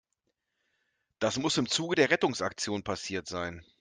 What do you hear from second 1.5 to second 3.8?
im Zuge der Rettungsaktion passiert sein.